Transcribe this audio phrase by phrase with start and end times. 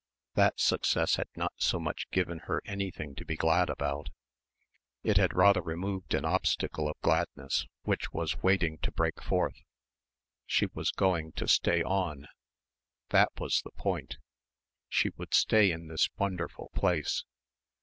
[0.33, 4.09] That success had not so much given her anything to be glad about
[5.03, 9.61] it had rather removed an obstacle of gladness which was waiting to break forth.
[10.47, 12.25] She was going to stay on.
[13.09, 14.17] That was the point.
[14.89, 17.23] She would stay in this wonderful place....